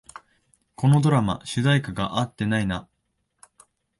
[0.75, 2.87] このドラマ、主題歌が合ってないな